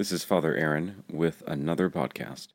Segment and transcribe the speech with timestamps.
[0.00, 2.48] This is Father Aaron with another podcast.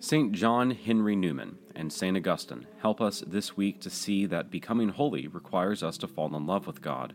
[0.00, 0.32] St.
[0.32, 2.16] John Henry Newman and St.
[2.16, 6.46] Augustine help us this week to see that becoming holy requires us to fall in
[6.46, 7.12] love with God,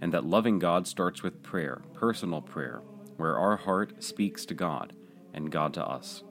[0.00, 2.82] and that loving God starts with prayer, personal prayer,
[3.16, 4.92] where our heart speaks to God
[5.34, 6.22] and God to us.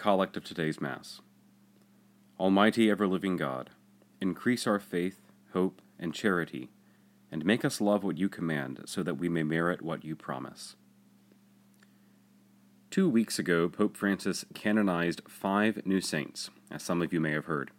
[0.00, 1.20] Collect of today's Mass
[2.38, 3.68] Almighty ever living God,
[4.18, 5.20] increase our faith,
[5.52, 6.70] hope, and charity,
[7.30, 10.74] and make us love what you command, so that we may merit what you promise.
[12.90, 17.44] Two weeks ago, Pope Francis canonized five new saints, as some of you may have
[17.44, 17.70] heard.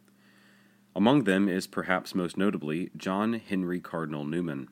[0.95, 4.69] Among them is perhaps most notably John Henry Cardinal Newman.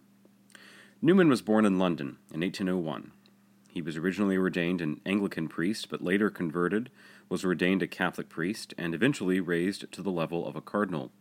[1.02, 3.12] Newman was born in London in 1801.
[3.72, 6.90] He was originally ordained an Anglican priest, but later converted,
[7.30, 11.12] was ordained a Catholic priest, and eventually raised to the level of a cardinal.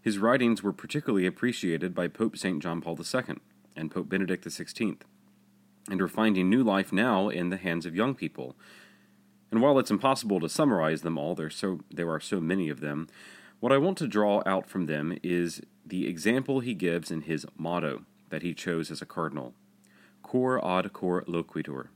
[0.00, 2.62] His writings were particularly appreciated by Pope St.
[2.62, 3.36] John Paul II
[3.74, 4.98] and Pope Benedict XVI,
[5.88, 8.54] and are finding new life now in the hands of young people.
[9.50, 13.08] And while it's impossible to summarize them all, so, there are so many of them,
[13.60, 17.46] what I want to draw out from them is the example he gives in his
[17.56, 19.54] motto that he chose as a cardinal.
[20.22, 21.88] Cor ad cor loquitur.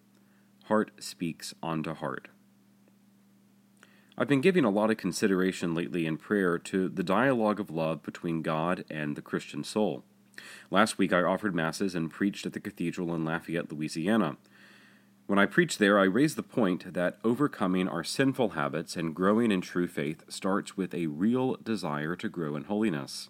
[0.65, 2.29] Heart speaks unto heart.
[4.19, 8.03] I've been giving a lot of consideration lately in prayer to the dialogue of love
[8.03, 10.05] between God and the Christian soul.
[10.71, 14.37] Last week I offered Masses and preached at the cathedral in Lafayette, Louisiana.
[15.27, 19.51] When I preached there, I raised the point that overcoming our sinful habits and growing
[19.51, 23.29] in true faith starts with a real desire to grow in holiness.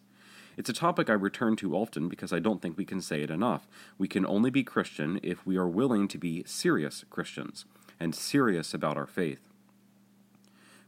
[0.56, 3.30] It's a topic I return to often because I don't think we can say it
[3.30, 3.68] enough.
[3.98, 7.66] We can only be Christian if we are willing to be serious Christians
[8.00, 9.40] and serious about our faith.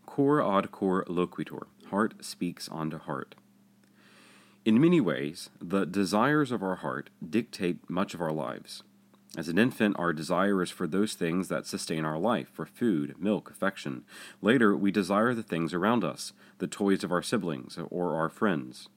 [0.06, 1.66] Cor ad cor loquitur.
[1.90, 3.34] Heart speaks unto heart.
[4.64, 8.82] In many ways, the desires of our heart dictate much of our lives.
[9.36, 13.14] As an infant, our desire is for those things that sustain our life, for food,
[13.18, 14.04] milk, affection.
[14.40, 18.88] Later, we desire the things around us, the toys of our siblings or our friends.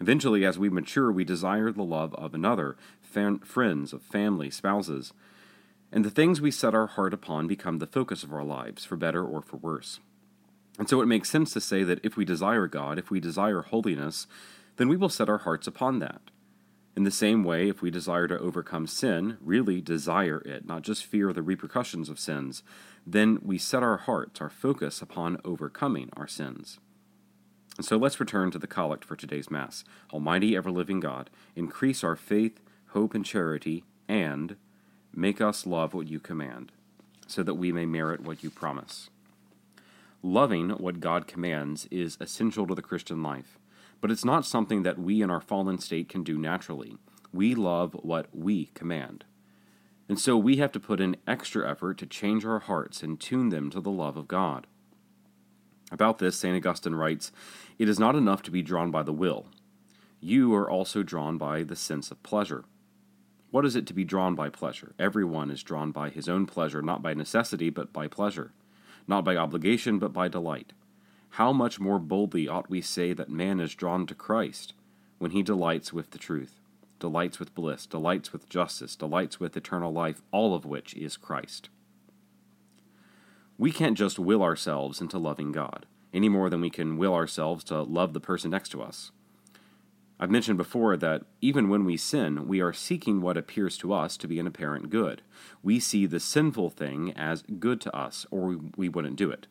[0.00, 5.12] Eventually, as we mature, we desire the love of another, fan- friends, of family, spouses.
[5.92, 8.96] And the things we set our heart upon become the focus of our lives, for
[8.96, 10.00] better or for worse.
[10.78, 13.60] And so it makes sense to say that if we desire God, if we desire
[13.60, 14.26] holiness,
[14.76, 16.22] then we will set our hearts upon that.
[16.96, 21.04] In the same way, if we desire to overcome sin, really desire it, not just
[21.04, 22.62] fear the repercussions of sins,
[23.06, 26.78] then we set our hearts, our focus upon overcoming our sins.
[27.80, 29.84] And so let's return to the collect for today's Mass.
[30.12, 34.56] Almighty ever living God, increase our faith, hope, and charity, and
[35.14, 36.72] make us love what you command,
[37.26, 39.08] so that we may merit what you promise.
[40.22, 43.58] Loving what God commands is essential to the Christian life,
[44.02, 46.98] but it's not something that we in our fallen state can do naturally.
[47.32, 49.24] We love what we command.
[50.06, 53.48] And so we have to put in extra effort to change our hearts and tune
[53.48, 54.66] them to the love of God.
[55.90, 56.56] About this, St.
[56.56, 57.32] Augustine writes
[57.78, 59.46] It is not enough to be drawn by the will.
[60.20, 62.64] You are also drawn by the sense of pleasure.
[63.50, 64.94] What is it to be drawn by pleasure?
[64.98, 68.52] Everyone is drawn by his own pleasure, not by necessity, but by pleasure,
[69.08, 70.72] not by obligation, but by delight.
[71.30, 74.74] How much more boldly ought we say that man is drawn to Christ
[75.18, 76.60] when he delights with the truth,
[76.98, 81.70] delights with bliss, delights with justice, delights with eternal life, all of which is Christ.
[83.60, 85.84] We can't just will ourselves into loving God,
[86.14, 89.12] any more than we can will ourselves to love the person next to us.
[90.18, 94.16] I've mentioned before that even when we sin, we are seeking what appears to us
[94.16, 95.20] to be an apparent good.
[95.62, 99.46] We see the sinful thing as good to us, or we wouldn't do it.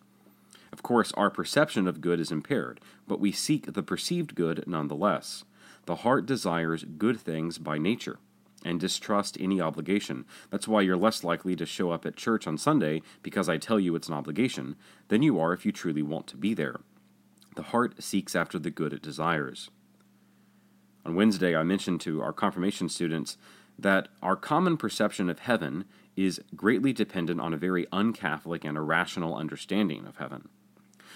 [0.73, 5.43] Of course, our perception of good is impaired, but we seek the perceived good nonetheless.
[5.85, 8.17] The heart desires good things by nature
[8.63, 10.25] and distrust any obligation.
[10.49, 13.79] That's why you're less likely to show up at church on Sunday because I tell
[13.79, 14.75] you it's an obligation
[15.07, 16.81] than you are if you truly want to be there.
[17.55, 19.69] The heart seeks after the good it desires.
[21.05, 23.37] On Wednesday, I mentioned to our confirmation students
[23.77, 25.85] that our common perception of heaven
[26.15, 30.49] is greatly dependent on a very uncatholic and irrational understanding of heaven.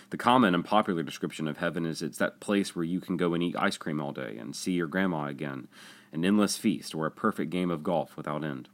[0.09, 3.33] The common and popular description of heaven is it's that place where you can go
[3.33, 5.67] and eat ice cream all day and see your grandma again,
[6.13, 8.69] an endless feast, or a perfect game of golf without end.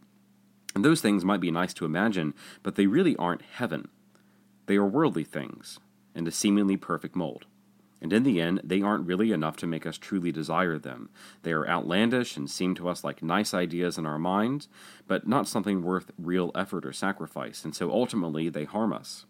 [0.76, 3.88] And those things might be nice to imagine, but they really aren't heaven.
[4.68, 5.80] They are worldly things,
[6.14, 7.46] in a seemingly perfect mold.
[8.02, 11.10] And in the end, they aren't really enough to make us truly desire them.
[11.44, 14.70] They are outlandish and seem to us like nice ideas in our minds,
[15.08, 19.26] but not something worth real effort or sacrifice, and so ultimately they harm us.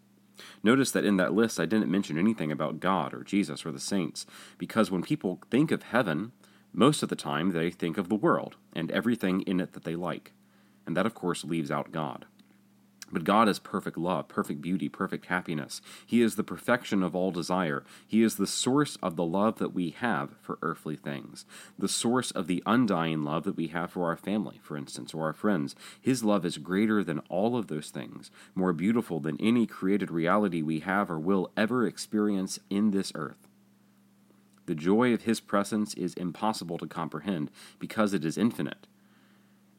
[0.62, 3.80] Notice that in that list I didn't mention anything about God or Jesus or the
[3.80, 4.24] saints,
[4.56, 6.32] because when people think of heaven,
[6.72, 9.96] most of the time they think of the world and everything in it that they
[9.96, 10.32] like.
[10.86, 12.26] And that, of course, leaves out God.
[13.12, 15.82] But God is perfect love, perfect beauty, perfect happiness.
[16.06, 17.82] He is the perfection of all desire.
[18.06, 21.44] He is the source of the love that we have for earthly things,
[21.78, 25.24] the source of the undying love that we have for our family, for instance, or
[25.24, 25.74] our friends.
[26.00, 30.62] His love is greater than all of those things, more beautiful than any created reality
[30.62, 33.49] we have or will ever experience in this earth.
[34.66, 38.86] The joy of His presence is impossible to comprehend because it is infinite.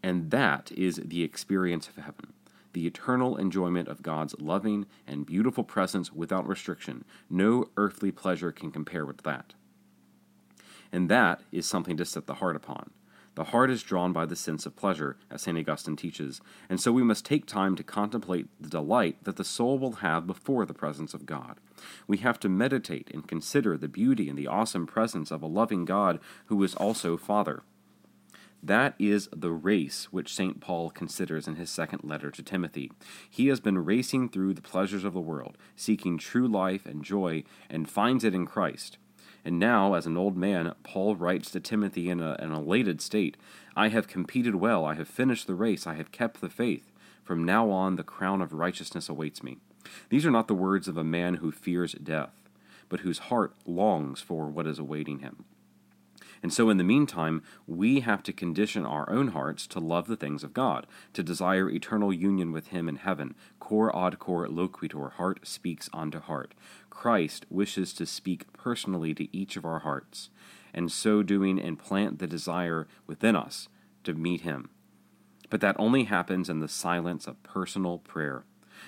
[0.03, 2.33] And that is the experience of heaven
[2.73, 7.03] the eternal enjoyment of God's loving and beautiful presence without restriction.
[7.29, 9.53] No earthly pleasure can compare with that.
[10.91, 12.91] And that is something to set the heart upon.
[13.35, 15.57] The heart is drawn by the sense of pleasure, as St.
[15.57, 19.79] Augustine teaches, and so we must take time to contemplate the delight that the soul
[19.79, 21.61] will have before the presence of God.
[22.07, 25.85] We have to meditate and consider the beauty and the awesome presence of a loving
[25.85, 27.63] God who is also Father.
[28.63, 30.59] That is the race which St.
[30.59, 32.91] Paul considers in his second letter to Timothy.
[33.27, 37.43] He has been racing through the pleasures of the world, seeking true life and joy,
[37.69, 38.97] and finds it in Christ.
[39.43, 43.37] And now, as an old man, Paul writes to Timothy in a, an elated state
[43.75, 46.91] I have competed well, I have finished the race, I have kept the faith.
[47.23, 49.57] From now on, the crown of righteousness awaits me.
[50.09, 52.49] These are not the words of a man who fears death,
[52.89, 55.45] but whose heart longs for what is awaiting him.
[56.43, 60.15] And so, in the meantime, we have to condition our own hearts to love the
[60.15, 63.35] things of God, to desire eternal union with Him in heaven.
[63.59, 66.55] Cor ad cor loquitur, heart speaks unto heart.
[66.89, 70.29] Christ wishes to speak personally to each of our hearts,
[70.73, 73.69] and so doing, implant the desire within us
[74.03, 74.69] to meet Him.
[75.51, 78.45] But that only happens in the silence of personal prayer.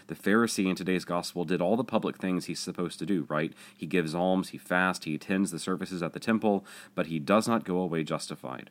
[0.08, 3.54] The Pharisee in today's gospel did all the public things he's supposed to do, right?
[3.78, 7.48] He gives alms, he fasts, he attends the services at the temple, but he does
[7.48, 8.70] not go away justified.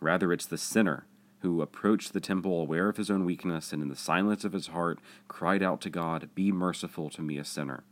[0.00, 1.06] Rather, it's the sinner
[1.40, 4.68] who approached the temple aware of his own weakness and in the silence of his
[4.68, 4.98] heart
[5.28, 7.84] cried out to God, Be merciful to me, a sinner.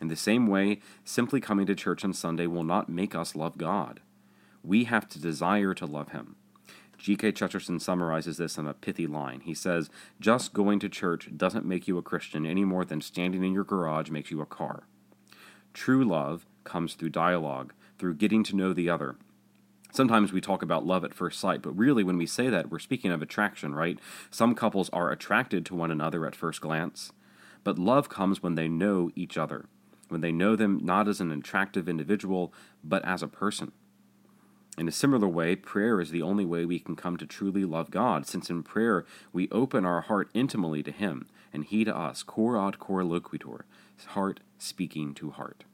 [0.00, 3.56] In the same way, simply coming to church on Sunday will not make us love
[3.56, 4.00] God.
[4.64, 6.34] We have to desire to love Him.
[7.04, 7.32] G.K.
[7.32, 9.40] Chesterton summarizes this in a pithy line.
[9.40, 9.90] He says,
[10.20, 13.62] Just going to church doesn't make you a Christian any more than standing in your
[13.62, 14.84] garage makes you a car.
[15.74, 19.16] True love comes through dialogue, through getting to know the other.
[19.92, 22.78] Sometimes we talk about love at first sight, but really, when we say that, we're
[22.78, 23.98] speaking of attraction, right?
[24.30, 27.12] Some couples are attracted to one another at first glance,
[27.64, 29.66] but love comes when they know each other,
[30.08, 32.50] when they know them not as an attractive individual,
[32.82, 33.72] but as a person.
[34.76, 37.92] In a similar way, prayer is the only way we can come to truly love
[37.92, 42.24] God, since in prayer we open our heart intimately to Him, and He to us,
[42.24, 43.60] cor ad cor loquitur,
[44.08, 45.64] heart speaking to heart.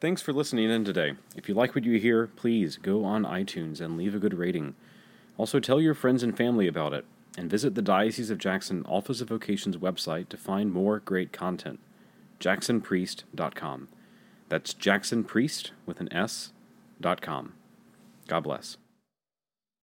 [0.00, 1.14] Thanks for listening in today.
[1.34, 4.74] If you like what you hear, please go on iTunes and leave a good rating.
[5.38, 7.06] Also, tell your friends and family about it,
[7.38, 11.80] and visit the Diocese of Jackson Office of Vocations website to find more great content.
[12.38, 13.88] JacksonPriest.com.
[14.48, 16.52] That's JacksonPriest with an S.
[17.00, 17.54] dot com.
[18.28, 18.76] God bless.